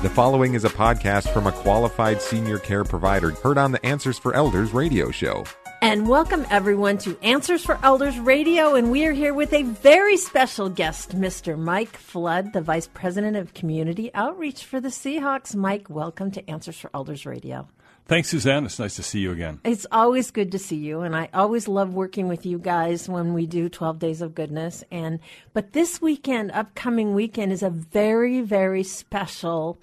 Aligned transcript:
The 0.00 0.10
following 0.10 0.54
is 0.54 0.64
a 0.64 0.68
podcast 0.68 1.32
from 1.32 1.48
a 1.48 1.52
qualified 1.52 2.22
senior 2.22 2.60
care 2.60 2.84
provider 2.84 3.32
heard 3.32 3.58
on 3.58 3.72
the 3.72 3.84
Answers 3.84 4.16
for 4.16 4.32
Elders 4.32 4.72
radio 4.72 5.10
show. 5.10 5.42
And 5.82 6.08
welcome 6.08 6.46
everyone 6.50 6.98
to 6.98 7.18
Answers 7.20 7.64
for 7.64 7.80
Elders 7.82 8.16
Radio. 8.16 8.76
And 8.76 8.92
we 8.92 9.06
are 9.06 9.12
here 9.12 9.34
with 9.34 9.52
a 9.52 9.64
very 9.64 10.16
special 10.16 10.68
guest, 10.68 11.16
Mr. 11.16 11.58
Mike 11.58 11.96
Flood, 11.96 12.52
the 12.52 12.60
Vice 12.60 12.86
President 12.86 13.36
of 13.36 13.54
Community 13.54 14.14
Outreach 14.14 14.64
for 14.64 14.80
the 14.80 14.90
Seahawks. 14.90 15.56
Mike, 15.56 15.90
welcome 15.90 16.30
to 16.30 16.48
Answers 16.48 16.78
for 16.78 16.90
Elders 16.94 17.26
Radio. 17.26 17.66
Thanks, 18.08 18.30
Suzanne. 18.30 18.64
It's 18.64 18.78
nice 18.78 18.96
to 18.96 19.02
see 19.02 19.20
you 19.20 19.32
again. 19.32 19.60
It's 19.64 19.86
always 19.92 20.30
good 20.30 20.52
to 20.52 20.58
see 20.58 20.76
you, 20.76 21.02
and 21.02 21.14
I 21.14 21.28
always 21.34 21.68
love 21.68 21.92
working 21.92 22.26
with 22.26 22.46
you 22.46 22.58
guys 22.58 23.06
when 23.06 23.34
we 23.34 23.46
do 23.46 23.68
12 23.68 23.98
Days 23.98 24.22
of 24.22 24.34
Goodness. 24.34 24.82
And 24.90 25.20
but 25.52 25.74
this 25.74 26.00
weekend, 26.00 26.50
upcoming 26.52 27.14
weekend, 27.14 27.52
is 27.52 27.62
a 27.62 27.68
very, 27.68 28.40
very 28.40 28.82
special 28.82 29.78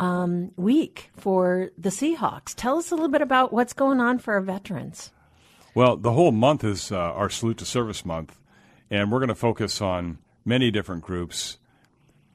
um, 0.00 0.50
week 0.56 1.10
for 1.16 1.70
the 1.78 1.90
Seahawks. 1.90 2.52
Tell 2.52 2.78
us 2.78 2.90
a 2.90 2.96
little 2.96 3.10
bit 3.10 3.22
about 3.22 3.52
what's 3.52 3.74
going 3.74 4.00
on 4.00 4.18
for 4.18 4.34
our 4.34 4.40
veterans. 4.40 5.12
Well, 5.72 5.96
the 5.96 6.12
whole 6.12 6.32
month 6.32 6.64
is 6.64 6.90
uh, 6.90 6.96
our 6.96 7.30
Salute 7.30 7.58
to 7.58 7.64
Service 7.64 8.04
month, 8.04 8.40
and 8.90 9.12
we're 9.12 9.20
going 9.20 9.28
to 9.28 9.36
focus 9.36 9.80
on 9.80 10.18
many 10.44 10.72
different 10.72 11.04
groups. 11.04 11.58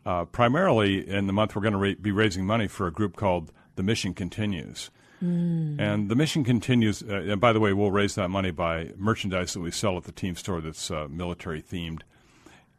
Uh, 0.05 0.23
primarily 0.23 1.05
in 1.05 1.27
the 1.27 1.34
month, 1.34 1.54
we're 1.54 1.63
going 1.63 1.73
to 1.73 1.80
ra- 1.80 2.02
be 2.02 2.12
raising 2.12 2.46
money 2.46 2.70
for 2.70 2.88
a 2.88 2.91
group 2.94 3.18
called 3.18 3.52
The 3.76 3.84
Mission 3.84 4.13
Continues. 4.13 4.90
Mm. 5.23 5.80
And 5.80 6.09
the 6.09 6.16
mission 6.16 6.44
continues. 6.44 7.02
Uh, 7.02 7.16
and 7.16 7.40
by 7.40 7.54
the 7.54 7.59
way, 7.59 7.72
we'll 7.73 7.91
raise 7.91 8.16
that 8.16 8.30
money 8.30 8.52
by 8.52 8.91
merchandise 8.98 9.54
that 9.54 9.62
we 9.62 9.72
sell 9.72 9.98
at 9.98 10.04
the 10.04 10.12
team 10.12 10.36
store 10.36 10.59
that's 10.59 10.91
uh, 10.91 11.08
military 11.09 11.62
themed. 11.62 12.02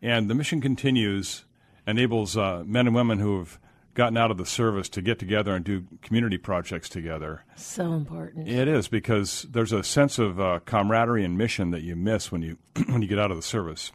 And 0.02 0.28
the 0.28 0.34
mission 0.34 0.60
continues 0.60 1.44
enables 1.86 2.36
uh, 2.36 2.62
men 2.66 2.86
and 2.86 2.94
women 2.94 3.18
who 3.18 3.38
have 3.38 3.58
gotten 3.94 4.16
out 4.16 4.30
of 4.30 4.36
the 4.36 4.46
service 4.46 4.88
to 4.90 5.00
get 5.00 5.18
together 5.18 5.54
and 5.54 5.64
do 5.64 5.86
community 6.02 6.36
projects 6.36 6.88
together. 6.88 7.44
So 7.56 7.92
important. 7.92 8.48
It 8.48 8.68
is 8.68 8.88
because 8.88 9.46
there's 9.48 9.72
a 9.72 9.82
sense 9.82 10.18
of 10.18 10.40
uh, 10.40 10.60
camaraderie 10.66 11.24
and 11.24 11.38
mission 11.38 11.70
that 11.70 11.82
you 11.82 11.96
miss 11.96 12.30
when 12.30 12.42
you 12.42 12.58
when 12.88 13.02
you 13.02 13.08
get 13.08 13.18
out 13.18 13.30
of 13.30 13.36
the 13.36 13.42
service. 13.42 13.92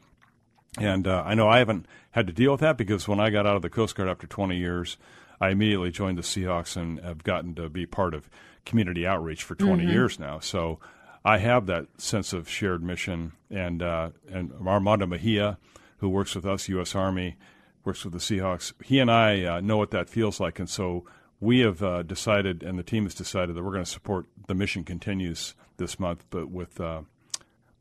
And 0.78 1.08
uh, 1.08 1.24
I 1.26 1.36
know 1.36 1.48
I 1.48 1.60
haven't 1.60 1.86
had 2.12 2.28
to 2.28 2.34
deal 2.34 2.52
with 2.52 2.62
that 2.62 2.78
because 2.78 3.08
when 3.08 3.20
I 3.20 3.30
got 3.30 3.46
out 3.46 3.56
of 3.56 3.62
the 3.62 3.70
Coast 3.70 3.96
Guard 3.96 4.08
after 4.08 4.28
20 4.28 4.56
years, 4.56 4.98
I 5.42 5.50
immediately 5.50 5.92
joined 5.92 6.18
the 6.18 6.24
Seahawks 6.24 6.76
and 6.76 7.00
have 7.00 7.24
gotten 7.24 7.56
to 7.56 7.70
be 7.70 7.86
part 7.86 8.14
of 8.14 8.30
community 8.66 9.08
outreach 9.08 9.44
for 9.44 9.56
20 9.56 9.84
mm-hmm. 9.84 9.92
years 9.92 10.20
now. 10.20 10.40
So 10.40 10.80
I 11.24 11.38
have 11.38 11.66
that 11.68 11.88
sense 11.98 12.34
of 12.34 12.50
shared 12.50 12.84
mission. 12.84 13.34
And 13.50 13.82
uh, 13.82 14.10
and 14.32 14.52
Armando 14.66 15.06
Mejia, 15.06 15.58
who 15.98 16.10
works 16.10 16.36
with 16.36 16.46
us, 16.46 16.70
U.S. 16.70 16.96
Army, 16.96 17.38
works 17.84 18.04
with 18.04 18.14
the 18.14 18.20
Seahawks. 18.20 18.74
He 18.84 19.00
and 19.00 19.12
I 19.12 19.44
uh, 19.44 19.62
know 19.62 19.78
what 19.78 19.92
that 19.92 20.10
feels 20.10 20.40
like, 20.40 20.60
and 20.60 20.70
so 20.70 21.06
we 21.40 21.60
have 21.60 21.82
uh, 21.82 22.04
decided, 22.04 22.64
and 22.64 22.78
the 22.78 22.84
team 22.84 23.06
has 23.06 23.16
decided 23.16 23.56
that 23.56 23.64
we're 23.64 23.72
going 23.72 23.84
to 23.84 23.90
support 23.90 24.26
the 24.48 24.54
mission 24.54 24.84
continues 24.84 25.56
this 25.78 26.00
month, 26.00 26.26
but 26.30 26.50
with 26.50 26.80
uh, 26.80 27.02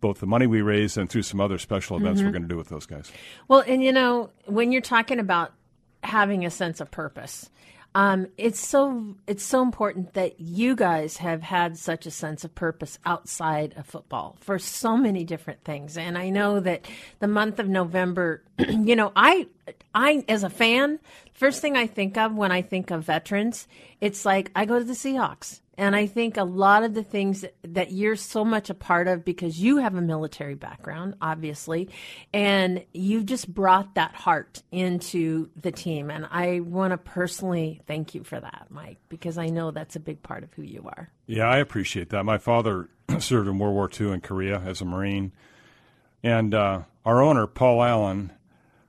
both 0.01 0.21
the 0.21 0.27
money 0.27 0.47
we 0.47 0.63
raise 0.63 0.97
and 0.97 1.11
through 1.11 1.23
some 1.23 1.41
other 1.41 1.59
special 1.59 1.97
events 1.97 2.21
mm-hmm. 2.21 2.29
we're 2.29 2.33
going 2.33 2.43
to 2.43 2.49
do 2.49 2.57
with 2.57 2.69
those 2.69 2.87
guys. 2.87 3.11
Well, 3.49 3.65
and 3.67 3.83
you 3.83 3.93
know, 3.93 4.31
when 4.47 4.71
you're 4.73 4.81
talking 4.81 5.19
about 5.19 5.53
having 6.03 6.45
a 6.45 6.51
sense 6.51 6.81
of 6.81 6.91
purpose. 6.91 7.51
Um, 7.95 8.29
it's 8.37 8.65
so 8.65 9.17
it's 9.27 9.43
so 9.43 9.63
important 9.63 10.13
that 10.13 10.41
you 10.41 10.77
guys 10.77 11.17
have 11.17 11.43
had 11.43 11.79
such 11.79 12.07
a 12.07 12.11
sense 12.11 12.45
of 12.45 12.55
purpose 12.55 12.99
outside 13.07 13.75
of 13.77 13.87
football 13.87 14.37
for 14.41 14.59
so 14.59 14.97
many 14.97 15.25
different 15.25 15.65
things. 15.65 15.97
And 15.97 16.17
I 16.19 16.29
know 16.29 16.61
that 16.61 16.87
the 17.19 17.29
month 17.29 17.59
of 17.59 17.69
November, 17.69 18.43
you 18.59 18.95
know, 18.95 19.11
I 19.17 19.49
I 19.95 20.25
as 20.29 20.43
a 20.43 20.51
fan, 20.51 21.01
first 21.33 21.63
thing 21.63 21.77
I 21.77 21.87
think 21.87 22.17
of 22.19 22.35
when 22.35 22.53
I 22.53 22.63
think 22.63 22.91
of 22.91 23.05
veterans, 23.05 23.67
it's 24.01 24.25
like 24.25 24.51
I 24.55 24.67
go 24.67 24.79
to 24.79 24.85
the 24.85 24.93
Seahawks. 24.93 25.61
And 25.79 25.95
I 25.95 26.07
think 26.07 26.37
a 26.37 26.43
lot 26.43 26.83
of 26.83 26.93
the 26.93 27.05
things 27.05 27.45
that 27.63 27.93
you're 27.93 28.17
so 28.17 28.45
much 28.45 28.69
a 28.69 28.75
part 28.75 29.07
of 29.07 29.25
because 29.25 29.61
you 29.61 29.77
have 29.77 29.95
a 29.95 30.01
military 30.01 30.57
background, 30.57 31.15
obviously, 31.23 31.89
and 32.35 32.85
you've 32.93 33.27
just 33.27 33.55
brought 33.55 33.95
that 33.95 34.13
heart 34.17 34.61
into 34.73 35.51
the 35.55 35.71
team. 35.71 36.11
And 36.11 36.27
I 36.33 36.59
want 36.61 36.91
to 36.91 36.99
personally 36.99 37.81
thank 37.87 38.13
you 38.13 38.25
for 38.25 38.41
that, 38.41 38.67
Mike, 38.71 38.99
because 39.09 39.39
I 39.39 39.47
know 39.47 39.71
that's 39.71 39.95
a 39.95 40.01
big 40.01 40.21
part 40.21 40.43
of 40.43 40.53
who 40.55 40.63
you 40.63 40.83
are. 40.85 41.13
Yeah, 41.27 41.45
I 41.45 41.59
appreciate 41.59 42.11
that. 42.11 42.25
My 42.25 42.39
father 42.39 42.89
served 43.21 43.49
in 43.49 43.61
World 43.61 43.75
War 43.75 43.89
II 43.89 44.13
in 44.13 44.21
Korea 44.21 44.59
as 44.59 44.81
a 44.81 44.85
Marine. 44.85 45.31
And 46.25 46.55
uh, 46.55 46.83
our 47.05 47.23
owner, 47.23 47.47
Paul 47.47 47.85
Allen, 47.85 48.33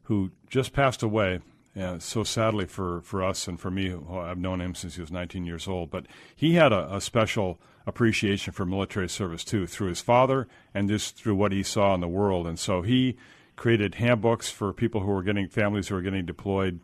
who 0.03 0.31
just 0.49 0.73
passed 0.73 1.03
away, 1.03 1.41
yeah, 1.79 1.97
so 1.99 2.25
sadly 2.25 2.65
for, 2.65 2.99
for 3.03 3.23
us 3.23 3.47
and 3.47 3.57
for 3.57 3.71
me, 3.71 3.95
I've 4.11 4.37
known 4.37 4.59
him 4.59 4.75
since 4.75 4.95
he 4.95 5.01
was 5.01 5.13
19 5.13 5.45
years 5.45 5.65
old. 5.65 5.89
But 5.89 6.07
he 6.35 6.55
had 6.55 6.73
a, 6.73 6.93
a, 6.93 6.99
special 6.99 7.57
appreciation 7.87 8.51
for 8.51 8.65
military 8.65 9.07
service 9.07 9.45
too, 9.45 9.65
through 9.65 9.87
his 9.87 10.01
father 10.01 10.49
and 10.73 10.89
just 10.89 11.15
through 11.15 11.35
what 11.35 11.53
he 11.53 11.63
saw 11.63 11.95
in 11.95 12.01
the 12.01 12.07
world. 12.09 12.47
And 12.47 12.59
so 12.59 12.81
he 12.81 13.15
created 13.55 13.95
handbooks 13.95 14.49
for 14.49 14.73
people 14.73 14.99
who 14.99 15.07
were 15.07 15.23
getting 15.23 15.47
families 15.47 15.87
who 15.87 15.95
were 15.95 16.01
getting 16.01 16.25
deployed. 16.25 16.81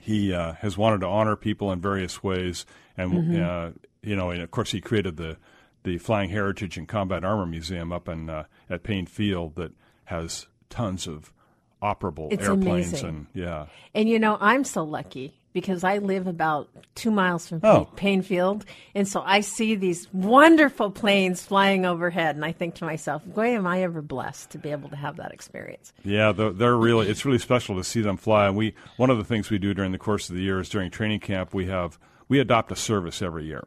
He 0.00 0.32
uh, 0.32 0.52
has 0.52 0.78
wanted 0.78 1.00
to 1.00 1.08
honor 1.08 1.34
people 1.34 1.72
in 1.72 1.80
various 1.80 2.22
ways, 2.22 2.64
and 2.96 3.12
mm-hmm. 3.12 3.42
uh, 3.42 3.70
you 4.02 4.14
know, 4.14 4.30
and 4.30 4.40
of 4.40 4.52
course, 4.52 4.70
he 4.70 4.80
created 4.80 5.16
the 5.16 5.36
the 5.82 5.98
Flying 5.98 6.30
Heritage 6.30 6.76
and 6.76 6.88
Combat 6.88 7.24
Armor 7.24 7.46
Museum 7.46 7.92
up 7.92 8.08
in 8.08 8.30
uh, 8.30 8.44
at 8.70 8.82
Paine 8.82 9.06
Field 9.06 9.56
that 9.56 9.72
has 10.06 10.46
tons 10.70 11.06
of 11.06 11.32
operable 11.82 12.32
it's 12.32 12.44
airplanes 12.44 12.88
amazing. 12.88 13.08
and 13.08 13.26
yeah. 13.34 13.66
And 13.94 14.08
you 14.08 14.18
know, 14.18 14.38
I'm 14.40 14.64
so 14.64 14.84
lucky 14.84 15.34
because 15.52 15.84
I 15.84 15.98
live 15.98 16.26
about 16.26 16.70
two 16.94 17.10
miles 17.10 17.48
from 17.48 17.60
oh. 17.62 17.88
Paine 17.96 18.22
Field, 18.22 18.64
and 18.94 19.06
so 19.06 19.22
I 19.24 19.40
see 19.40 19.74
these 19.74 20.12
wonderful 20.12 20.90
planes 20.90 21.44
flying 21.44 21.84
overhead, 21.84 22.36
and 22.36 22.44
I 22.44 22.52
think 22.52 22.76
to 22.76 22.84
myself, 22.84 23.24
"Boy, 23.24 23.48
am 23.48 23.66
I 23.66 23.82
ever 23.82 24.00
blessed 24.00 24.50
to 24.50 24.58
be 24.58 24.70
able 24.70 24.88
to 24.90 24.96
have 24.96 25.16
that 25.16 25.32
experience." 25.32 25.92
Yeah, 26.04 26.32
they're, 26.32 26.50
they're 26.50 26.76
really 26.76 27.08
it's 27.08 27.24
really 27.24 27.38
special 27.38 27.76
to 27.76 27.84
see 27.84 28.00
them 28.00 28.16
fly. 28.16 28.46
And 28.46 28.56
we 28.56 28.74
one 28.96 29.10
of 29.10 29.18
the 29.18 29.24
things 29.24 29.50
we 29.50 29.58
do 29.58 29.74
during 29.74 29.92
the 29.92 29.98
course 29.98 30.30
of 30.30 30.36
the 30.36 30.42
year 30.42 30.60
is 30.60 30.68
during 30.68 30.90
training 30.90 31.20
camp 31.20 31.52
we 31.52 31.66
have 31.66 31.98
we 32.28 32.38
adopt 32.38 32.72
a 32.72 32.76
service 32.76 33.20
every 33.20 33.44
year, 33.44 33.66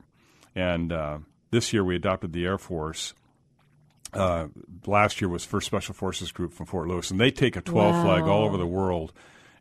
and 0.56 0.92
uh, 0.92 1.20
this 1.52 1.74
year 1.74 1.84
we 1.84 1.96
adopted 1.96 2.34
the 2.34 2.46
Air 2.46 2.58
Force 2.58 3.14
uh, 4.16 4.48
last 4.86 5.22
year 5.22 5.30
was 5.30 5.46
First 5.46 5.68
Special 5.68 5.94
Forces 5.94 6.32
Group 6.32 6.54
from 6.54 6.66
Fort 6.66 6.88
Lewis, 6.88 7.12
and 7.12 7.20
they 7.20 7.32
take 7.32 7.56
a 7.56 7.62
12 7.62 7.96
wow. 7.96 8.04
flag 8.04 8.24
all 8.24 8.44
over 8.44 8.58
the 8.58 8.68
world. 8.68 9.14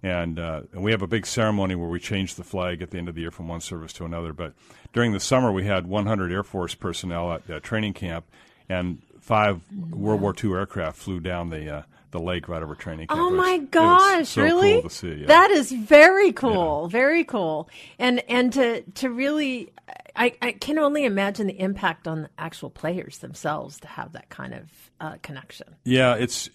And, 0.03 0.39
uh, 0.39 0.63
and 0.73 0.83
we 0.83 0.91
have 0.91 1.01
a 1.01 1.07
big 1.07 1.27
ceremony 1.27 1.75
where 1.75 1.89
we 1.89 1.99
change 1.99 2.35
the 2.35 2.45
flag 2.45 2.83
at 2.83 2.91
the 2.91 2.99
end 2.99 3.09
of 3.09 3.15
the 3.15 3.23
year 3.23 3.31
from 3.31 3.49
one 3.49 3.63
service 3.63 3.93
to 3.95 4.05
another. 4.05 4.35
But 4.35 4.53
during 4.93 5.13
the 5.13 5.21
summer, 5.21 5.51
we 5.51 5.65
had 5.65 5.87
100 5.87 6.31
Air 6.31 6.43
Force 6.43 6.75
personnel 6.75 7.41
at, 7.49 7.63
training 7.63 7.95
camp, 7.95 8.27
and 8.69 9.01
five 9.21 9.63
wow. 9.73 9.97
World 9.97 10.21
War 10.21 10.35
II 10.43 10.53
aircraft 10.53 10.99
flew 10.99 11.21
down 11.21 11.49
the 11.49 11.77
uh, 11.77 11.83
the 12.11 12.21
lake 12.21 12.49
right 12.49 12.63
over 12.63 12.75
training 12.75 13.09
camp. 13.09 13.21
Oh 13.21 13.31
my 13.31 13.59
gosh, 13.59 14.29
so 14.29 14.43
really? 14.43 14.81
Cool 14.81 14.91
see, 14.91 15.15
yeah. 15.15 15.27
That 15.27 15.51
is 15.51 15.73
very 15.73 16.33
cool. 16.33 16.83
Yeah. 16.85 16.93
Very 16.93 17.25
cool. 17.25 17.69
And 17.99 18.21
and 18.29 18.53
to 18.53 18.83
to 18.83 19.11
really 19.11 19.73
I, 20.17 20.35
I 20.41 20.53
can 20.53 20.79
only 20.79 21.05
imagine 21.05 21.47
the 21.47 21.59
impact 21.59 22.07
on 22.07 22.23
the 22.23 22.31
actual 22.39 22.71
players 22.71 23.19
themselves 23.19 23.81
to 23.81 23.89
have 23.89 24.13
that 24.13 24.29
kind 24.29 24.55
of 24.55 24.91
uh, 25.01 25.17
connection. 25.23 25.75
Yeah, 25.85 26.15
it's 26.15 26.49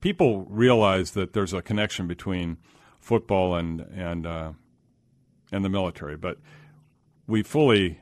people 0.00 0.46
realize 0.48 1.12
that 1.12 1.32
there's 1.32 1.52
a 1.52 1.62
connection 1.62 2.06
between 2.06 2.56
football 2.98 3.54
and 3.54 3.80
and 3.80 4.26
uh, 4.26 4.52
and 5.52 5.64
the 5.64 5.68
military, 5.68 6.16
but 6.16 6.38
we 7.26 7.42
fully 7.42 8.00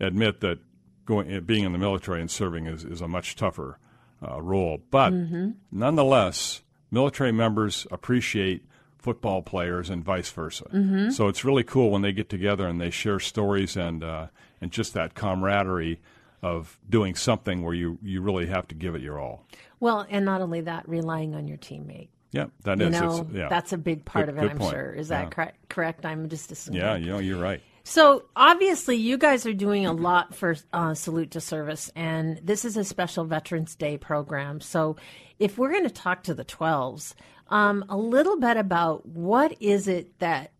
admit 0.00 0.40
that 0.40 0.58
going 1.06 1.40
being 1.44 1.64
in 1.64 1.72
the 1.72 1.78
military 1.78 2.20
and 2.20 2.30
serving 2.30 2.66
is, 2.66 2.84
is 2.84 3.00
a 3.00 3.08
much 3.08 3.36
tougher 3.36 3.78
uh, 4.26 4.40
role. 4.40 4.78
But 4.90 5.12
mm-hmm. 5.12 5.50
nonetheless, 5.70 6.62
military 6.90 7.32
members 7.32 7.86
appreciate 7.90 8.64
football 9.02 9.42
players 9.42 9.90
and 9.90 10.04
vice 10.04 10.30
versa. 10.30 10.64
Mm-hmm. 10.72 11.10
So 11.10 11.28
it's 11.28 11.44
really 11.44 11.64
cool 11.64 11.90
when 11.90 12.02
they 12.02 12.12
get 12.12 12.28
together 12.28 12.66
and 12.66 12.80
they 12.80 12.90
share 12.90 13.20
stories 13.20 13.76
and 13.76 14.02
uh, 14.02 14.28
and 14.60 14.70
just 14.70 14.94
that 14.94 15.14
camaraderie 15.14 16.00
of 16.42 16.78
doing 16.88 17.14
something 17.14 17.62
where 17.62 17.74
you, 17.74 17.98
you 18.02 18.20
really 18.20 18.46
have 18.46 18.66
to 18.68 18.74
give 18.74 18.94
it 18.94 19.02
your 19.02 19.18
all. 19.18 19.46
Well, 19.80 20.06
and 20.08 20.24
not 20.24 20.40
only 20.40 20.62
that, 20.62 20.88
relying 20.88 21.34
on 21.34 21.46
your 21.46 21.58
teammate. 21.58 22.08
Yeah, 22.32 22.46
that 22.64 22.78
you 22.78 22.86
is. 22.86 22.92
Know, 22.92 23.28
yeah. 23.32 23.48
That's 23.48 23.72
a 23.72 23.78
big 23.78 24.04
part 24.04 24.26
good, 24.26 24.36
of 24.36 24.42
it, 24.42 24.50
I'm 24.50 24.58
point. 24.58 24.72
sure. 24.72 24.92
Is 24.92 25.08
that 25.08 25.24
yeah. 25.24 25.28
correct? 25.28 25.68
Correct. 25.68 26.06
I'm 26.06 26.28
just 26.28 26.50
assuming. 26.50 26.80
Yeah, 26.80 26.96
you 26.96 27.06
know, 27.12 27.18
you're 27.18 27.40
right. 27.40 27.60
So 27.84 28.24
obviously, 28.34 28.96
you 28.96 29.18
guys 29.18 29.44
are 29.44 29.52
doing 29.52 29.86
a 29.86 29.92
lot 29.92 30.34
for 30.34 30.56
uh, 30.72 30.94
Salute 30.94 31.32
to 31.32 31.40
Service, 31.40 31.90
and 31.94 32.40
this 32.42 32.64
is 32.64 32.76
a 32.76 32.84
special 32.84 33.24
Veterans 33.24 33.74
Day 33.74 33.98
program. 33.98 34.60
So, 34.60 34.96
if 35.38 35.58
we're 35.58 35.72
going 35.72 35.84
to 35.84 35.90
talk 35.90 36.22
to 36.24 36.34
the 36.34 36.44
12s, 36.44 37.14
um, 37.52 37.84
a 37.90 37.96
little 37.96 38.38
bit 38.38 38.56
about 38.56 39.06
what 39.06 39.54
is 39.60 39.86
it 39.86 40.18
that 40.20 40.52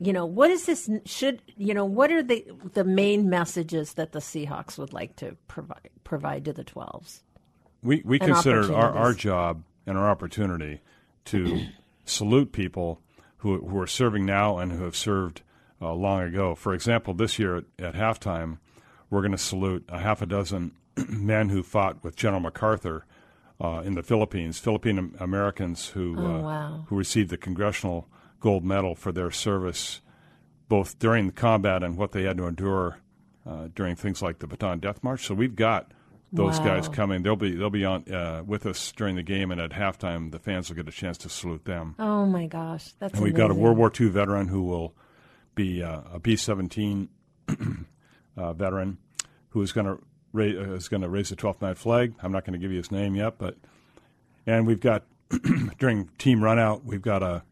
you 0.00 0.12
know 0.12 0.26
what 0.26 0.50
is 0.50 0.66
this 0.66 0.90
should 1.06 1.40
you 1.56 1.72
know 1.72 1.84
what 1.84 2.10
are 2.10 2.22
the 2.22 2.44
the 2.72 2.84
main 2.84 3.30
messages 3.30 3.94
that 3.94 4.12
the 4.12 4.18
Seahawks 4.18 4.76
would 4.76 4.92
like 4.92 5.14
to 5.16 5.36
provide 5.46 5.88
provide 6.02 6.44
to 6.46 6.52
the 6.52 6.64
12s? 6.64 7.20
We 7.82 8.02
we 8.04 8.18
consider 8.18 8.74
our, 8.74 8.92
our 8.92 9.14
job 9.14 9.62
and 9.86 9.96
our 9.96 10.10
opportunity 10.10 10.80
to 11.26 11.66
salute 12.04 12.50
people 12.52 13.00
who 13.38 13.58
who 13.68 13.78
are 13.78 13.86
serving 13.86 14.26
now 14.26 14.58
and 14.58 14.72
who 14.72 14.82
have 14.82 14.96
served 14.96 15.42
uh, 15.80 15.94
long 15.94 16.22
ago. 16.22 16.56
For 16.56 16.74
example, 16.74 17.14
this 17.14 17.38
year 17.38 17.58
at, 17.58 17.64
at 17.78 17.94
halftime, 17.94 18.58
we're 19.08 19.22
going 19.22 19.32
to 19.32 19.38
salute 19.38 19.84
a 19.88 20.00
half 20.00 20.20
a 20.20 20.26
dozen 20.26 20.72
men 21.08 21.50
who 21.50 21.62
fought 21.62 22.02
with 22.02 22.16
General 22.16 22.40
MacArthur 22.40 23.06
uh, 23.60 23.82
in 23.84 23.94
the 23.94 24.02
Philippines, 24.02 24.58
Philippine 24.58 25.14
Americans 25.20 25.88
who 25.88 26.16
Oh, 26.18 26.24
uh, 26.24 26.40
wow. 26.42 26.84
who 26.88 26.96
received 26.96 27.30
the 27.30 27.36
Congressional 27.36 28.08
Gold 28.40 28.64
Medal 28.64 28.94
for 28.94 29.12
their 29.12 29.30
service, 29.30 30.00
both 30.68 30.98
during 30.98 31.26
the 31.26 31.32
combat 31.32 31.82
and 31.82 31.96
what 31.96 32.12
they 32.12 32.22
had 32.22 32.38
to 32.38 32.46
endure 32.46 32.98
uh, 33.46 33.68
during 33.74 33.96
things 33.96 34.22
like 34.22 34.38
the 34.38 34.46
Bataan 34.46 34.80
Death 34.80 35.02
March. 35.02 35.26
So 35.26 35.34
we've 35.34 35.56
got 35.56 35.92
those 36.32 36.58
Wow. 36.60 36.64
guys 36.66 36.88
coming. 36.88 37.22
They'll 37.22 37.34
be 37.36 37.54
they'll 37.56 37.70
be 37.70 37.84
on 37.84 38.04
uh, 38.12 38.42
with 38.46 38.64
us 38.66 38.92
during 38.92 39.16
the 39.16 39.22
game, 39.22 39.50
and 39.50 39.60
at 39.60 39.72
halftime, 39.72 40.30
the 40.30 40.38
fans 40.38 40.68
will 40.68 40.76
get 40.76 40.86
a 40.88 40.92
chance 40.92 41.18
to 41.18 41.28
salute 41.28 41.64
them. 41.64 41.96
Oh 41.98 42.24
my 42.24 42.46
gosh, 42.46 42.92
that's 43.00 43.14
And 43.14 43.22
we've 43.22 43.34
got 43.34 43.50
a. 43.50 43.54
World 43.54 43.76
War 43.78 43.90
II 43.98 44.08
veteran 44.10 44.46
who 44.48 44.62
will 44.62 44.94
be 45.56 45.82
uh, 45.82 46.02
a 46.12 46.20
B 46.20 46.36
17 46.36 47.08
uh, 48.36 48.52
veteran 48.52 48.98
who 49.50 49.62
is 49.62 49.72
going 49.72 49.86
to 49.86 49.98
is 50.34 50.88
going 50.88 51.02
to 51.02 51.08
raise 51.08 51.30
the 51.30 51.36
12th 51.36 51.62
night 51.62 51.78
flag. 51.78 52.14
I'm 52.22 52.32
not 52.32 52.44
going 52.44 52.52
to 52.52 52.58
give 52.58 52.70
you 52.70 52.78
his 52.78 52.90
name 52.90 53.14
yet, 53.14 53.38
but 53.38 53.56
and 54.46 54.66
we've 54.66 54.80
got 54.80 55.04
during 55.78 56.08
team 56.18 56.42
run 56.42 56.58
out, 56.58 56.84
we've 56.84 57.02
got 57.02 57.22
a, 57.22 57.42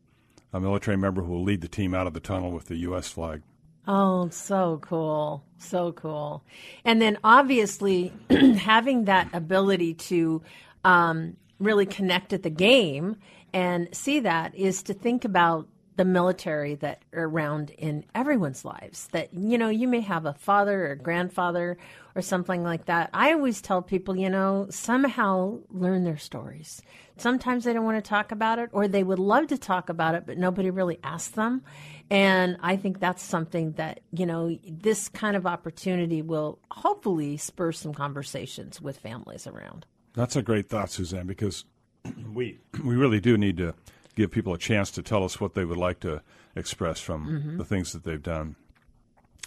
a 0.53 0.61
military 0.61 0.97
member 0.97 1.23
who 1.23 1.33
will 1.33 1.45
lead 1.45 1.61
the 1.61 1.69
team 1.69 1.95
out 1.95 2.07
of 2.07 2.15
the 2.15 2.21
tunnel 2.21 2.51
with 2.51 2.67
the 2.67 2.77
U.S. 2.77 3.09
flag. 3.09 3.43
Oh, 3.87 4.29
so 4.29 4.79
cool. 4.83 5.45
So 5.57 5.93
cool. 5.93 6.45
And 6.85 7.01
then 7.01 7.19
obviously 7.25 8.13
having 8.31 9.07
that 9.07 9.31
ability 9.33 9.95
to 9.95 10.43
um, 10.85 11.37
really 11.59 11.87
connect 11.87 12.33
at 12.33 12.43
the 12.43 12.51
game 12.51 13.17
and 13.55 13.89
see 13.93 14.21
that 14.21 14.55
is 14.55 14.83
to 14.85 14.95
think 14.95 15.25
about 15.25 15.69
the 15.97 16.05
military 16.05 16.77
that 16.77 17.03
are 17.13 17.25
around 17.25 17.71
in 17.71 18.05
everyone's 18.15 18.65
lives. 18.65 19.09
That, 19.13 19.33
you 19.33 19.59
know, 19.59 19.69
you 19.69 19.89
may 19.89 20.01
have 20.01 20.27
a 20.27 20.35
father 20.35 20.91
or 20.91 20.95
grandfather 20.95 21.79
or 22.19 22.23
something 22.23 22.65
like 22.65 22.87
that. 22.87 23.11
I 23.15 23.33
always 23.33 23.63
tell 23.63 23.81
people, 23.81 24.17
you 24.17 24.29
know, 24.29 24.67
somehow 24.71 25.61
learn 25.71 26.03
their 26.03 26.17
stories. 26.17 26.83
Sometimes 27.17 27.63
they 27.63 27.73
don't 27.73 27.85
want 27.85 28.03
to 28.05 28.09
talk 28.09 28.33
about 28.33 28.59
it 28.59 28.71
or 28.73 28.89
they 28.89 29.05
would 29.05 29.21
love 29.21 29.47
to 29.47 29.57
talk 29.57 29.89
about 29.89 30.17
it, 30.17 30.25
but 30.27 30.37
nobody 30.37 30.71
really 30.71 30.99
asks 31.05 31.31
them. 31.31 31.63
And 32.11 32.57
I 32.61 32.75
think 32.75 32.99
that's 32.99 33.23
something 33.23 33.73
that, 33.73 34.01
you 34.13 34.27
know, 34.27 34.59
this 34.69 35.09
kind 35.09 35.37
of 35.37 35.47
opportunity 35.47 36.21
will 36.21 36.59
hopefully 36.73 37.37
spur 37.37 37.71
some 37.71 37.95
conversations 37.95 38.81
with 38.81 38.99
families 38.99 39.47
around. 39.47 39.87
That's 40.15 40.35
a 40.35 40.43
great 40.43 40.69
thought, 40.69 40.91
Suzanne, 40.91 41.29
because 41.29 41.65
we 42.33 42.59
we 42.83 42.97
really 42.97 43.21
do 43.21 43.39
need 43.39 43.59
to 43.59 43.75
give 44.17 44.33
people 44.33 44.55
a 44.55 44.59
chance 44.59 44.91
to 44.91 45.03
tell 45.03 45.23
us 45.23 45.41
what 45.41 45.55
they 45.55 45.65
would 45.65 45.79
like 45.79 46.01
to 46.01 46.21
express 46.57 46.99
from 46.99 47.29
mm-hmm. 47.29 47.59
the 47.59 47.65
things 47.65 47.93
that 47.93 48.03
they've 48.03 48.23
done. 48.23 48.57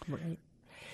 Right. 0.08 0.40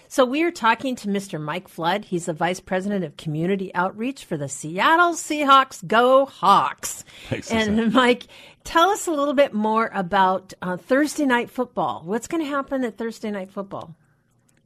So 0.10 0.24
we 0.24 0.44
are 0.44 0.52
talking 0.52 0.96
to 0.98 1.08
Mr. 1.10 1.40
Mike 1.40 1.68
Flood. 1.68 2.06
He's 2.06 2.28
the 2.28 2.34
Vice 2.34 2.60
President 2.60 3.04
of 3.04 3.18
Community 3.18 3.74
Outreach 3.76 4.24
for 4.24 4.38
the 4.38 4.48
Seattle 4.48 5.14
Seahawks. 5.14 5.86
Go 5.86 6.26
Hawks! 6.26 7.04
Thanks, 7.30 7.52
and 7.52 7.78
Suzanne. 7.78 7.94
Mike, 7.94 8.28
tell 8.64 8.90
us 8.90 9.08
a 9.08 9.12
little 9.12 9.34
bit 9.34 9.54
more 9.54 9.92
about 9.94 10.54
uh, 10.62 10.78
Thursday 10.78 11.26
night 11.26 11.50
football. 11.50 12.04
What's 12.06 12.28
going 12.28 12.44
to 12.44 12.50
happen 12.50 12.86
at 12.86 12.98
Thursday 12.98 13.32
night 13.32 13.52
football? 13.52 13.96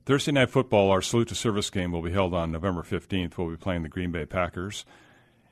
Thursday 0.05 0.31
night 0.31 0.49
football, 0.49 0.91
our 0.91 1.01
salute 1.01 1.29
to 1.29 1.35
service 1.35 1.69
game 1.69 1.91
will 1.91 2.01
be 2.01 2.11
held 2.11 2.33
on 2.33 2.51
November 2.51 2.83
15th. 2.83 3.37
We'll 3.37 3.49
be 3.49 3.57
playing 3.57 3.83
the 3.83 3.89
Green 3.89 4.11
Bay 4.11 4.25
Packers. 4.25 4.85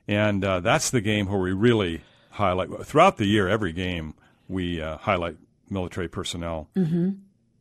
And 0.08 0.44
uh, 0.44 0.60
that's 0.60 0.90
the 0.90 1.02
game 1.02 1.28
where 1.28 1.40
we 1.40 1.52
really 1.52 2.02
highlight, 2.32 2.86
throughout 2.86 3.18
the 3.18 3.26
year, 3.26 3.48
every 3.48 3.74
game, 3.74 4.16
we 4.48 4.82
uh, 4.82 4.98
highlight 4.98 5.38
military 5.70 6.08
personnel. 6.08 6.68
Mm-hmm. 6.76 7.12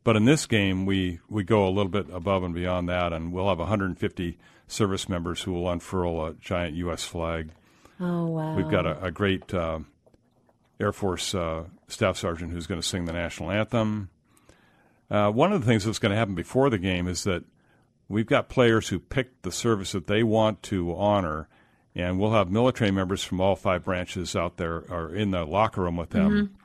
But 0.09 0.15
in 0.15 0.25
this 0.25 0.47
game, 0.47 0.87
we, 0.87 1.19
we 1.29 1.43
go 1.43 1.67
a 1.67 1.69
little 1.69 1.91
bit 1.91 2.07
above 2.11 2.41
and 2.41 2.51
beyond 2.51 2.89
that, 2.89 3.13
and 3.13 3.31
we'll 3.31 3.47
have 3.47 3.59
150 3.59 4.39
service 4.67 5.07
members 5.07 5.43
who 5.43 5.53
will 5.53 5.69
unfurl 5.69 6.25
a 6.25 6.33
giant 6.33 6.75
U.S. 6.77 7.03
flag. 7.03 7.51
Oh 7.99 8.25
wow! 8.25 8.55
We've 8.55 8.71
got 8.71 8.87
a, 8.87 9.05
a 9.05 9.11
great 9.11 9.53
uh, 9.53 9.81
Air 10.79 10.91
Force 10.93 11.35
uh, 11.35 11.65
staff 11.89 12.17
sergeant 12.17 12.51
who's 12.53 12.65
going 12.65 12.81
to 12.81 12.87
sing 12.87 13.05
the 13.05 13.13
national 13.13 13.51
anthem. 13.51 14.09
Uh, 15.11 15.29
one 15.29 15.53
of 15.53 15.61
the 15.61 15.67
things 15.67 15.85
that's 15.85 15.99
going 15.99 16.09
to 16.09 16.17
happen 16.17 16.33
before 16.33 16.71
the 16.71 16.79
game 16.79 17.07
is 17.07 17.23
that 17.25 17.43
we've 18.07 18.25
got 18.25 18.49
players 18.49 18.87
who 18.87 18.97
pick 18.97 19.43
the 19.43 19.51
service 19.51 19.91
that 19.91 20.07
they 20.07 20.23
want 20.23 20.63
to 20.63 20.91
honor, 20.95 21.47
and 21.93 22.19
we'll 22.19 22.33
have 22.33 22.49
military 22.49 22.89
members 22.89 23.23
from 23.23 23.39
all 23.39 23.55
five 23.55 23.83
branches 23.83 24.35
out 24.35 24.57
there 24.57 24.85
or 24.89 25.13
in 25.13 25.29
the 25.29 25.45
locker 25.45 25.83
room 25.83 25.97
with 25.97 26.09
them 26.09 26.57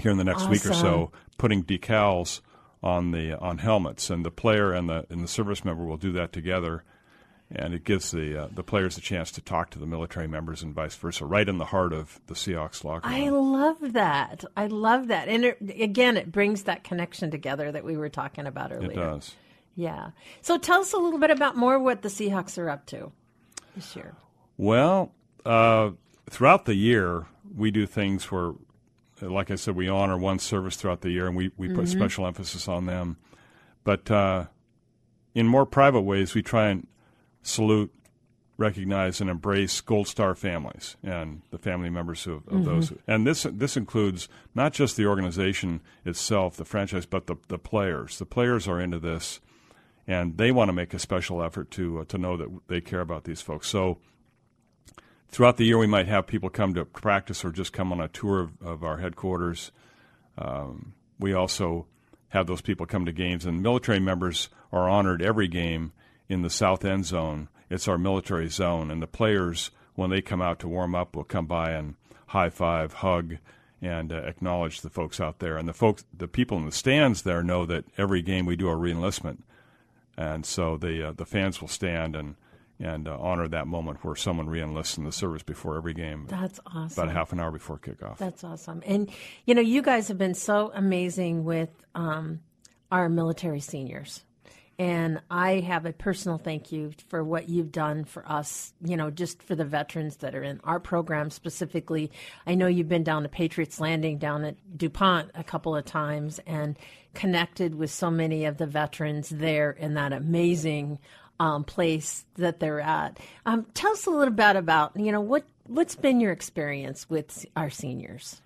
here 0.00 0.12
in 0.12 0.18
the 0.18 0.24
next 0.24 0.48
week 0.48 0.64
or 0.64 0.72
so, 0.72 0.96
Mm-hmm. 0.96 1.14
Putting 1.38 1.64
decals 1.64 2.42
on 2.82 3.10
the 3.10 3.38
on 3.38 3.58
helmets, 3.58 4.10
and 4.10 4.24
the 4.24 4.30
player 4.30 4.72
and 4.72 4.88
the 4.88 5.06
and 5.10 5.22
the 5.22 5.28
service 5.28 5.64
member 5.64 5.84
will 5.84 5.96
do 5.96 6.12
that 6.12 6.32
together 6.32 6.84
and 7.50 7.74
it 7.74 7.84
gives 7.84 8.10
the 8.10 8.44
uh, 8.44 8.48
the 8.52 8.62
players 8.62 8.98
a 8.98 9.00
chance 9.00 9.30
to 9.32 9.40
talk 9.40 9.70
to 9.70 9.78
the 9.78 9.86
military 9.86 10.26
members 10.26 10.62
and 10.62 10.74
vice 10.74 10.96
versa, 10.96 11.24
right 11.24 11.48
in 11.48 11.58
the 11.58 11.66
heart 11.66 11.92
of 11.92 12.20
the 12.26 12.34
Seahawks 12.34 12.82
locker 12.82 13.08
room. 13.08 13.16
I 13.16 13.28
love 13.28 13.92
that. 13.92 14.44
I 14.56 14.66
love 14.66 15.08
that. 15.08 15.28
And 15.28 15.44
it, 15.44 15.58
again, 15.78 16.16
it 16.16 16.32
brings 16.32 16.64
that 16.64 16.82
connection 16.82 17.30
together 17.30 17.70
that 17.70 17.84
we 17.84 17.96
were 17.96 18.08
talking 18.08 18.46
about 18.46 18.72
earlier. 18.72 18.90
it 18.90 18.94
does. 18.94 19.34
Yeah. 19.76 20.10
So 20.40 20.58
tell 20.58 20.80
us 20.80 20.92
a 20.92 20.98
little 20.98 21.18
bit 21.20 21.30
about 21.30 21.56
more 21.56 21.78
what 21.78 22.02
the 22.02 22.08
Seahawks 22.08 22.58
are 22.58 22.68
up 22.68 22.86
to 22.86 23.12
this 23.76 23.94
year. 23.94 24.14
Well, 24.56 25.12
uh, 25.44 25.90
throughout 26.28 26.64
the 26.64 26.74
year, 26.74 27.26
we 27.54 27.70
do 27.70 27.86
things 27.86 28.32
where, 28.32 28.52
like 29.20 29.50
I 29.50 29.54
said, 29.54 29.76
we 29.76 29.88
honor 29.88 30.18
one 30.18 30.38
service 30.38 30.76
throughout 30.76 31.00
the 31.00 31.10
year, 31.10 31.26
and 31.26 31.36
we, 31.36 31.50
we 31.56 31.68
put 31.68 31.88
special 31.88 32.26
emphasis 32.26 32.68
on 32.68 32.86
them. 32.86 33.16
But 33.84 34.10
uh, 34.10 34.46
in 35.34 35.46
more 35.46 35.66
private 35.66 36.02
ways, 36.02 36.34
we 36.34 36.42
try 36.42 36.68
and 36.68 36.86
salute, 37.42 37.92
recognize, 38.58 39.20
and 39.20 39.30
embrace 39.30 39.80
Gold 39.80 40.08
Star 40.08 40.34
families 40.34 40.96
and 41.02 41.42
the 41.50 41.58
family 41.58 41.88
members 41.90 42.26
of, 42.26 42.46
of 42.48 42.64
those. 42.64 42.92
And 43.06 43.26
this 43.26 43.46
this 43.50 43.76
includes 43.76 44.28
not 44.54 44.72
just 44.72 44.96
the 44.96 45.06
organization 45.06 45.80
itself, 46.04 46.56
the 46.56 46.64
franchise, 46.64 47.06
but 47.06 47.26
the 47.26 47.36
the 47.48 47.58
players. 47.58 48.18
The 48.18 48.26
players 48.26 48.66
are 48.66 48.80
into 48.80 48.98
this, 48.98 49.40
and 50.06 50.36
they 50.36 50.50
want 50.50 50.68
to 50.68 50.72
make 50.72 50.92
a 50.92 50.98
special 50.98 51.42
effort 51.42 51.70
to 51.72 52.00
uh, 52.00 52.04
to 52.06 52.18
know 52.18 52.36
that 52.36 52.48
they 52.68 52.80
care 52.80 53.00
about 53.00 53.24
these 53.24 53.40
folks. 53.40 53.68
So 53.68 53.98
throughout 55.36 55.58
the 55.58 55.64
year, 55.64 55.76
we 55.76 55.86
might 55.86 56.08
have 56.08 56.26
people 56.26 56.48
come 56.48 56.72
to 56.72 56.86
practice 56.86 57.44
or 57.44 57.50
just 57.50 57.70
come 57.70 57.92
on 57.92 58.00
a 58.00 58.08
tour 58.08 58.40
of, 58.40 58.62
of 58.62 58.82
our 58.82 58.96
headquarters. 58.96 59.70
Um, 60.38 60.94
we 61.18 61.34
also 61.34 61.84
have 62.28 62.46
those 62.46 62.62
people 62.62 62.86
come 62.86 63.04
to 63.04 63.12
games, 63.12 63.44
and 63.44 63.62
military 63.62 64.00
members 64.00 64.48
are 64.72 64.88
honored 64.88 65.20
every 65.20 65.46
game 65.46 65.92
in 66.26 66.40
the 66.40 66.48
south 66.48 66.86
end 66.86 67.04
zone. 67.04 67.50
It's 67.68 67.86
our 67.86 67.98
military 67.98 68.48
zone, 68.48 68.90
and 68.90 69.02
the 69.02 69.06
players, 69.06 69.70
when 69.94 70.08
they 70.08 70.22
come 70.22 70.40
out 70.40 70.58
to 70.60 70.68
warm 70.68 70.94
up, 70.94 71.14
will 71.14 71.24
come 71.24 71.44
by 71.44 71.72
and 71.72 71.96
high 72.28 72.48
five, 72.48 72.94
hug, 72.94 73.36
and 73.82 74.14
uh, 74.14 74.16
acknowledge 74.16 74.80
the 74.80 74.88
folks 74.88 75.20
out 75.20 75.40
there. 75.40 75.58
And 75.58 75.68
the 75.68 75.74
folks, 75.74 76.06
the 76.16 76.28
people 76.28 76.56
in 76.56 76.64
the 76.64 76.72
stands 76.72 77.20
there, 77.20 77.42
know 77.42 77.66
that 77.66 77.84
every 77.98 78.22
game 78.22 78.46
we 78.46 78.56
do 78.56 78.70
a 78.70 78.74
reenlistment, 78.74 79.42
and 80.16 80.46
so 80.46 80.78
the 80.78 81.08
uh, 81.08 81.12
the 81.12 81.26
fans 81.26 81.60
will 81.60 81.68
stand 81.68 82.16
and 82.16 82.36
and 82.78 83.08
uh, 83.08 83.16
honor 83.18 83.48
that 83.48 83.66
moment 83.66 84.04
where 84.04 84.14
someone 84.16 84.46
reenlists 84.48 84.98
in 84.98 85.04
the 85.04 85.12
service 85.12 85.42
before 85.42 85.76
every 85.76 85.94
game, 85.94 86.26
That's 86.28 86.60
awesome. 86.66 87.02
about 87.02 87.14
half 87.14 87.32
an 87.32 87.40
hour 87.40 87.50
before 87.50 87.78
kickoff. 87.78 88.18
That's 88.18 88.44
awesome. 88.44 88.82
And, 88.86 89.10
you 89.46 89.54
know, 89.54 89.62
you 89.62 89.82
guys 89.82 90.08
have 90.08 90.18
been 90.18 90.34
so 90.34 90.70
amazing 90.74 91.44
with 91.44 91.70
um, 91.94 92.40
our 92.90 93.08
military 93.08 93.60
seniors. 93.60 94.22
And 94.78 95.22
I 95.30 95.60
have 95.60 95.86
a 95.86 95.92
personal 95.94 96.36
thank 96.36 96.70
you 96.70 96.92
for 97.08 97.24
what 97.24 97.48
you've 97.48 97.72
done 97.72 98.04
for 98.04 98.30
us, 98.30 98.74
you 98.82 98.94
know, 98.94 99.10
just 99.10 99.42
for 99.42 99.54
the 99.54 99.64
veterans 99.64 100.16
that 100.16 100.34
are 100.34 100.42
in 100.42 100.60
our 100.64 100.78
program 100.78 101.30
specifically. 101.30 102.10
I 102.46 102.56
know 102.56 102.66
you've 102.66 102.88
been 102.88 103.02
down 103.02 103.22
to 103.22 103.30
Patriots 103.30 103.80
Landing 103.80 104.18
down 104.18 104.44
at 104.44 104.56
DuPont 104.76 105.30
a 105.34 105.42
couple 105.42 105.74
of 105.74 105.86
times 105.86 106.40
and 106.46 106.78
connected 107.14 107.74
with 107.74 107.90
so 107.90 108.10
many 108.10 108.44
of 108.44 108.58
the 108.58 108.66
veterans 108.66 109.30
there 109.30 109.70
in 109.70 109.94
that 109.94 110.12
amazing 110.12 110.98
um, 111.40 111.64
place 111.64 112.24
that 112.36 112.60
they're 112.60 112.80
at. 112.80 113.18
Um, 113.44 113.66
tell 113.74 113.92
us 113.92 114.06
a 114.06 114.10
little 114.10 114.34
bit 114.34 114.56
about, 114.56 114.92
you 114.96 115.12
know, 115.12 115.20
what, 115.20 115.44
what's 115.64 115.94
been 115.96 116.20
your 116.20 116.32
experience 116.32 117.08
with 117.10 117.44
our 117.56 117.70
seniors? 117.70 118.40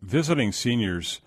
visiting 0.00 0.50
seniors 0.52 1.20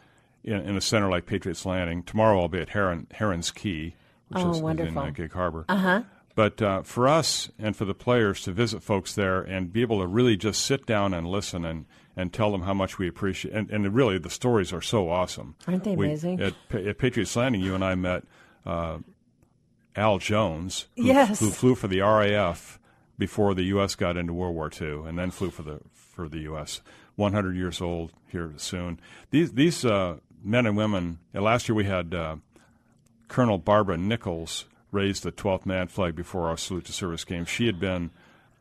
in, 0.44 0.54
in 0.56 0.76
a 0.76 0.82
center 0.82 1.10
like 1.10 1.26
Patriots 1.26 1.66
Landing. 1.66 2.04
Tomorrow 2.04 2.42
I'll 2.42 2.48
be 2.50 2.60
at 2.60 2.70
Heron, 2.70 3.08
Heron's 3.14 3.52
Key, 3.52 3.96
which 4.28 4.44
Oh, 4.44 4.52
is, 4.52 4.60
wonderful. 4.60 5.02
in 5.02 5.08
uh, 5.08 5.12
Gig 5.12 5.32
Harbor. 5.32 5.66
Uh-huh. 5.70 6.04
But 6.36 6.62
uh, 6.62 6.82
for 6.84 7.08
us 7.08 7.50
and 7.58 7.76
for 7.76 7.86
the 7.86 7.94
players 7.96 8.42
to 8.42 8.52
visit 8.52 8.84
folks 8.84 9.16
there 9.16 9.42
and 9.42 9.72
be 9.72 9.82
able 9.82 10.02
to 10.02 10.08
really 10.08 10.36
just 10.36 10.66
sit 10.66 10.86
down 10.86 11.14
and 11.14 11.26
listen 11.26 11.64
and, 11.64 11.86
and 12.18 12.34
tell 12.34 12.52
them 12.52 12.64
how 12.64 12.74
much 12.74 13.00
we 13.00 13.08
appreciate, 13.08 13.54
and, 13.54 13.70
and 13.72 13.96
really 13.96 14.18
the 14.18 14.30
stories 14.30 14.74
are 14.74 14.82
so 14.82 15.10
awesome. 15.10 15.56
Aren't 15.68 15.86
they 15.86 15.96
We- 15.96 16.08
amazing? 16.08 16.42
at, 16.42 16.54
at 16.74 16.98
Patriots 16.98 17.34
Landing, 17.38 17.62
you 17.62 17.74
and 17.76 17.86
I 17.86 17.96
met 17.96 18.24
uh, 18.66 18.98
Al 19.96 20.18
Jones, 20.20 20.88
who, 20.96 21.06
Yes. 21.06 21.40
who 21.40 21.50
flew 21.50 21.76
for 21.76 21.88
the 21.88 22.02
RAF 22.02 22.80
before 23.18 23.54
the 23.54 23.64
U.S. 23.64 23.96
got 23.96 24.18
into 24.18 24.34
World 24.34 24.56
War 24.56 24.70
II, 24.70 25.08
and 25.08 25.18
then 25.18 25.32
flew 25.32 25.50
for 25.50 25.64
the 25.64 25.80
for 25.94 26.28
the 26.30 26.40
U.S. 26.40 26.82
100 27.16 27.56
years 27.56 27.82
old 27.82 28.12
here 28.28 28.52
soon. 28.58 29.00
These 29.32 29.54
these 29.54 29.86
uh, 29.86 30.18
men 30.44 30.66
and 30.66 30.76
women. 30.78 31.20
Last 31.34 31.70
year 31.70 31.76
we 31.76 31.86
had 31.86 32.14
uh, 32.14 32.38
Colonel 33.28 33.58
Barbara 33.58 33.98
Nichols 33.98 34.66
raise 34.92 35.22
the 35.22 35.32
12th 35.32 35.66
man 35.66 35.88
flag 35.88 36.16
before 36.16 36.48
our 36.48 36.58
salute 36.58 36.86
to 36.86 36.94
service 36.94 37.24
game. 37.26 37.46
She 37.46 37.66
had 37.66 37.80
been, 37.80 38.12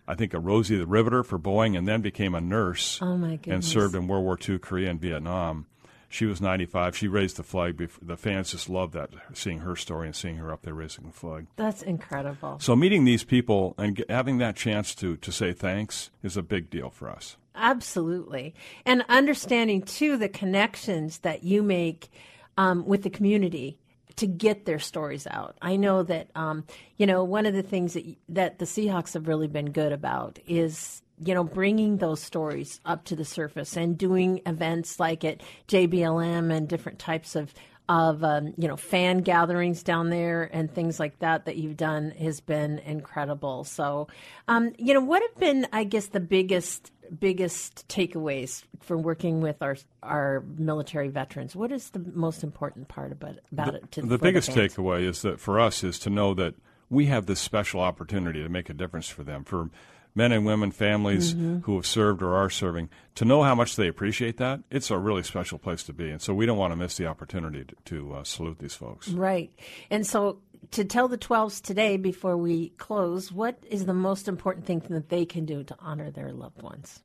I 0.09 0.15
think, 0.15 0.35
a 0.35 0.41
Rosie 0.41 0.77
the 0.77 0.87
Riveter 0.87 1.23
for 1.23 1.39
Boeing, 1.39 1.77
and 1.77 1.87
then 1.87 2.01
became 2.01 2.35
a 2.35 2.41
nurse. 2.41 3.01
Oh 3.03 3.15
and 3.47 3.65
served 3.65 3.95
in 3.95 4.07
World 4.09 4.25
War 4.25 4.39
II, 4.49 4.59
Korea, 4.59 4.91
and 4.91 5.01
Vietnam. 5.01 5.67
She 6.15 6.27
was 6.27 6.41
95. 6.41 6.97
She 6.97 7.09
raised 7.09 7.39
the 7.39 7.43
flag. 7.43 7.77
Before, 7.77 8.05
the 8.07 8.17
fans 8.17 8.53
just 8.53 8.69
loved 8.69 8.93
that, 8.93 9.11
seeing 9.33 9.59
her 9.59 9.75
story 9.75 10.07
and 10.07 10.15
seeing 10.15 10.37
her 10.37 10.53
up 10.53 10.63
there 10.63 10.73
raising 10.73 11.07
the 11.07 11.13
flag. 11.13 11.49
That's 11.57 11.83
incredible. 11.83 12.59
So 12.61 12.77
meeting 12.77 13.05
these 13.05 13.25
people 13.25 13.75
and 13.79 13.97
g- 13.97 14.05
having 14.09 14.39
that 14.39 14.55
chance 14.55 14.95
to 14.97 15.17
to 15.17 15.33
say 15.33 15.53
thanks 15.53 16.11
is 16.23 16.37
a 16.37 16.43
big 16.43 16.71
deal 16.71 16.89
for 16.89 17.11
us. 17.11 17.37
Absolutely. 17.57 18.55
And 18.87 19.05
understanding, 19.09 19.83
too, 19.83 20.17
the 20.17 20.29
connections 20.29 21.19
that 21.19 21.43
you 21.43 21.65
make 21.65 22.13
um, 22.57 22.87
with 22.87 23.03
the 23.03 23.11
community 23.11 23.81
to 24.15 24.29
get 24.29 24.67
their 24.67 24.79
stories 24.79 25.27
out. 25.29 25.59
I 25.61 25.75
know 25.75 26.05
that, 26.05 26.31
um, 26.37 26.65
you 26.97 27.07
know, 27.07 27.25
one 27.25 27.45
of 27.45 27.55
the 27.55 27.63
things 27.63 27.95
that, 27.95 28.05
that 28.29 28.61
the 28.61 28.67
Seahawks 28.67 29.15
have 29.15 29.27
really 29.27 29.49
been 29.49 29.73
good 29.73 29.91
about 29.91 30.39
is 30.47 31.03
you 31.19 31.35
know, 31.35 31.45
bringing 31.45 31.99
those 31.99 32.21
stories 32.21 32.81
up 32.85 33.05
to 33.05 33.17
the 33.17 33.25
surface 33.25 33.77
and 33.77 33.97
doing 33.97 34.41
events 34.47 34.99
like 34.99 35.25
at 35.25 35.43
JBLM 35.69 36.53
and 36.53 36.69
different 36.69 36.99
types 36.99 37.37
of 37.37 37.55
of 37.89 38.25
um, 38.25 38.55
you 38.57 38.67
know 38.67 38.77
fan 38.77 39.19
gatherings 39.19 39.83
down 39.83 40.09
there 40.09 40.49
and 40.53 40.73
things 40.73 40.99
like 40.99 41.19
that 41.19 41.45
that 41.45 41.57
you've 41.57 41.77
done 41.77 42.13
has 42.13 42.41
been 42.41 42.79
incredible. 42.81 43.65
So, 43.65 44.09
um, 44.49 44.73
you 44.79 44.95
know, 44.95 45.01
what 45.01 45.23
have 45.23 45.37
been, 45.37 45.67
I 45.73 45.85
guess, 45.85 46.07
the 46.07 46.21
biggest 46.21 46.91
biggest 47.21 47.87
takeaways 47.89 48.65
from 48.81 49.03
working 49.03 49.41
with 49.41 49.61
our 49.63 49.77
our 50.03 50.43
military 50.57 51.09
veterans? 51.09 51.55
What 51.55 51.73
is 51.73 51.91
the 51.91 51.99
most 51.99 52.43
important 52.43 52.89
part 52.89 53.13
about 53.13 53.37
about 53.53 53.75
it? 53.75 53.93
To, 53.93 54.03
The 54.03 54.19
biggest 54.19 54.53
fans? 54.53 54.75
takeaway 54.75 55.07
is 55.07 55.23
that 55.23 55.39
for 55.39 55.61
us 55.61 55.85
is 55.85 55.99
to 56.01 56.11
know 56.11 56.33
that 56.35 56.55
we 56.89 57.07
have 57.07 57.27
this 57.27 57.41
special 57.41 57.81
opportunity 57.81 58.43
to 58.43 58.49
make 58.49 58.71
a 58.71 58.75
difference 58.75 59.09
for 59.09 59.25
them, 59.25 59.45
for 59.45 59.69
men 60.15 60.33
and 60.33 60.47
women, 60.47 60.71
families 60.71 61.35
Mm-hmm. 61.35 61.59
who 61.61 61.75
have 61.77 61.87
served 61.87 62.23
or 62.23 62.35
are 62.35 62.51
serving, 62.51 62.89
to 63.17 63.25
know 63.25 63.43
how 63.43 63.55
much 63.55 63.77
they 63.77 63.89
appreciate 63.89 64.37
that. 64.39 64.61
It's 64.71 64.91
a 64.91 64.99
really 64.99 65.23
special 65.23 65.59
place 65.59 65.83
to 65.85 65.93
be, 65.93 66.11
and 66.11 66.21
so 66.23 66.35
we 66.35 66.47
don't 66.47 66.59
want 66.59 66.73
to 66.73 66.77
miss 66.77 66.97
the 66.97 67.07
opportunity 67.07 67.65
to, 67.65 67.75
to 67.87 68.15
uh, 68.15 68.25
salute 68.25 68.59
these 68.59 68.75
folks. 68.75 69.09
Right. 69.09 69.53
And 69.91 70.07
so 70.07 70.41
to 70.71 70.85
tell 70.85 71.09
the 71.09 71.19
12s 71.19 71.61
today 71.61 71.97
before 71.97 72.37
we 72.37 72.71
close, 72.71 73.31
what 73.33 73.59
is 73.69 73.87
the 73.87 73.95
most 73.95 74.29
important 74.29 74.67
thing 74.67 74.81
that 74.91 75.09
they 75.09 75.25
can 75.25 75.45
do 75.45 75.63
to 75.65 75.77
honor 75.79 76.11
their 76.11 76.33
loved 76.33 76.63
ones? 76.63 77.03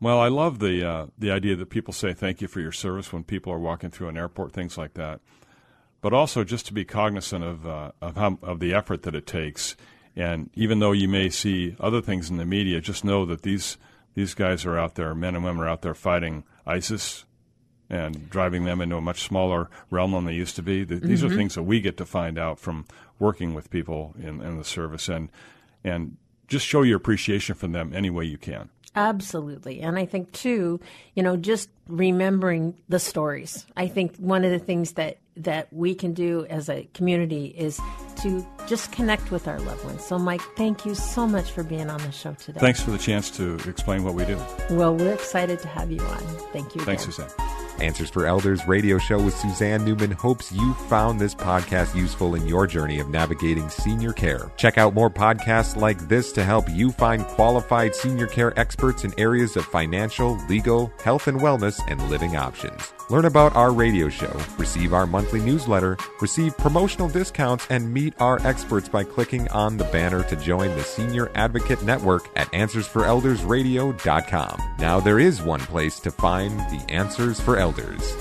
Well, 0.00 0.20
I 0.20 0.28
love 0.28 0.58
the 0.58 0.86
uh, 0.86 1.06
the 1.18 1.30
idea 1.30 1.56
that 1.56 1.70
people 1.70 1.94
say 1.94 2.12
thank 2.12 2.42
you 2.42 2.48
for 2.48 2.60
your 2.60 2.72
service 2.72 3.12
when 3.12 3.24
people 3.24 3.52
are 3.52 3.58
walking 3.58 3.90
through 3.90 4.08
an 4.08 4.18
airport, 4.18 4.52
things 4.52 4.76
like 4.76 4.94
that. 4.94 5.20
But 6.02 6.12
also 6.12 6.44
just 6.44 6.66
to 6.66 6.74
be 6.74 6.84
cognizant 6.84 7.42
of 7.42 7.66
uh, 7.66 7.92
of, 8.02 8.16
how, 8.16 8.38
of 8.42 8.60
the 8.60 8.74
effort 8.74 9.02
that 9.04 9.14
it 9.14 9.26
takes, 9.26 9.76
and 10.16 10.50
even 10.54 10.78
though 10.78 10.92
you 10.92 11.08
may 11.08 11.28
see 11.28 11.76
other 11.80 12.00
things 12.00 12.30
in 12.30 12.36
the 12.36 12.44
media, 12.44 12.80
just 12.80 13.04
know 13.04 13.24
that 13.26 13.42
these 13.42 13.76
these 14.14 14.34
guys 14.34 14.64
are 14.64 14.78
out 14.78 14.94
there, 14.94 15.14
men 15.14 15.34
and 15.34 15.44
women 15.44 15.62
are 15.62 15.68
out 15.68 15.82
there 15.82 15.94
fighting 15.94 16.44
ISIS 16.66 17.24
and 17.90 18.30
driving 18.30 18.64
them 18.64 18.80
into 18.80 18.96
a 18.96 19.00
much 19.00 19.22
smaller 19.22 19.68
realm 19.90 20.12
than 20.12 20.24
they 20.24 20.32
used 20.32 20.56
to 20.56 20.62
be. 20.62 20.86
Th- 20.86 21.02
These 21.02 21.22
are 21.22 21.28
mm-hmm. 21.28 21.36
things 21.36 21.54
that 21.54 21.64
we 21.64 21.80
get 21.80 21.96
to 21.98 22.06
find 22.06 22.38
out 22.38 22.58
from 22.58 22.86
working 23.18 23.54
with 23.54 23.70
people 23.70 24.14
in, 24.18 24.40
in 24.40 24.56
the 24.58 24.64
service, 24.64 25.08
and 25.08 25.30
and 25.82 26.16
just 26.46 26.66
show 26.66 26.82
your 26.82 26.96
appreciation 26.96 27.54
for 27.54 27.66
them 27.66 27.92
any 27.94 28.10
way 28.10 28.24
you 28.24 28.38
can. 28.38 28.70
Absolutely. 28.96 29.80
And 29.80 29.98
I 29.98 30.06
think, 30.06 30.30
too, 30.32 30.78
you 31.14 31.22
know, 31.22 31.36
just 31.36 31.68
remembering 31.88 32.74
the 32.88 33.00
stories. 33.00 33.66
I 33.76 33.88
think 33.88 34.16
one 34.16 34.44
of 34.44 34.52
the 34.52 34.58
things 34.58 34.92
that, 34.92 35.18
that 35.36 35.72
we 35.72 35.96
can 35.96 36.12
do 36.12 36.46
as 36.48 36.68
a 36.68 36.88
community 36.94 37.46
is 37.46 37.80
to 38.24 38.46
just 38.66 38.90
connect 38.90 39.30
with 39.30 39.46
our 39.46 39.60
loved 39.60 39.84
ones. 39.84 40.02
So, 40.04 40.18
Mike, 40.18 40.40
thank 40.56 40.86
you 40.86 40.94
so 40.94 41.26
much 41.26 41.50
for 41.50 41.62
being 41.62 41.90
on 41.90 42.00
the 42.00 42.10
show 42.10 42.32
today. 42.34 42.58
Thanks 42.58 42.80
for 42.80 42.90
the 42.90 42.98
chance 42.98 43.30
to 43.32 43.56
explain 43.68 44.02
what 44.02 44.14
we 44.14 44.24
do. 44.24 44.40
Well, 44.70 44.96
we're 44.96 45.12
excited 45.12 45.60
to 45.60 45.68
have 45.68 45.92
you 45.92 46.00
on. 46.00 46.18
Thank 46.52 46.74
you. 46.74 46.80
Thanks, 46.80 47.04
again. 47.04 47.28
Suzanne. 47.28 47.54
Answers 47.80 48.08
for 48.08 48.24
Elders 48.24 48.66
radio 48.66 48.98
show 48.98 49.20
with 49.20 49.36
Suzanne 49.36 49.84
Newman 49.84 50.12
hopes 50.12 50.52
you 50.52 50.74
found 50.88 51.20
this 51.20 51.34
podcast 51.34 51.94
useful 51.94 52.36
in 52.36 52.46
your 52.46 52.66
journey 52.66 53.00
of 53.00 53.08
navigating 53.08 53.68
senior 53.68 54.12
care. 54.12 54.50
Check 54.56 54.78
out 54.78 54.94
more 54.94 55.10
podcasts 55.10 55.76
like 55.76 55.98
this 56.08 56.32
to 56.32 56.44
help 56.44 56.70
you 56.70 56.92
find 56.92 57.24
qualified 57.24 57.94
senior 57.94 58.28
care 58.28 58.58
experts 58.58 59.04
in 59.04 59.12
areas 59.18 59.56
of 59.56 59.66
financial, 59.66 60.38
legal, 60.48 60.92
health 61.02 61.26
and 61.26 61.40
wellness, 61.40 61.78
and 61.88 62.00
living 62.08 62.36
options. 62.36 62.92
Learn 63.10 63.26
about 63.26 63.54
our 63.54 63.70
radio 63.70 64.08
show, 64.08 64.34
receive 64.56 64.94
our 64.94 65.06
monthly 65.06 65.40
newsletter, 65.40 65.98
receive 66.22 66.56
promotional 66.56 67.06
discounts, 67.08 67.66
and 67.68 67.92
meet 67.92 68.14
our 68.18 68.40
experts 68.46 68.88
by 68.88 69.04
clicking 69.04 69.46
on 69.48 69.76
the 69.76 69.84
banner 69.84 70.22
to 70.24 70.36
join 70.36 70.74
the 70.74 70.82
Senior 70.82 71.30
Advocate 71.34 71.82
Network 71.82 72.26
at 72.34 72.50
AnswersForEldersRadio.com. 72.52 74.76
Now 74.78 75.00
there 75.00 75.18
is 75.18 75.42
one 75.42 75.60
place 75.60 76.00
to 76.00 76.10
find 76.10 76.58
the 76.58 76.82
answers 76.88 77.38
for 77.38 77.58
elders. 77.58 78.16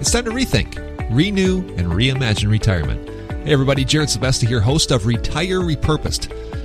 It's 0.00 0.10
time 0.10 0.24
to 0.24 0.32
rethink, 0.32 0.76
renew, 1.14 1.58
and 1.76 1.92
reimagine 1.92 2.50
retirement. 2.50 3.08
Hey, 3.46 3.52
everybody, 3.52 3.84
Jared 3.84 4.08
Sebesta 4.08 4.48
here, 4.48 4.60
host 4.60 4.90
of 4.90 5.06
Retire 5.06 5.60
Repurposed. 5.60 6.32